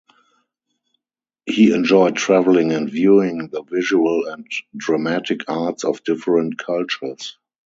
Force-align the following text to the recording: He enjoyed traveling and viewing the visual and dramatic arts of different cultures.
He 1.45 1.75
enjoyed 1.75 2.15
traveling 2.15 2.71
and 2.71 2.89
viewing 2.89 3.49
the 3.49 3.61
visual 3.61 4.25
and 4.25 4.47
dramatic 4.75 5.41
arts 5.47 5.83
of 5.83 6.03
different 6.03 6.57
cultures. 6.57 7.37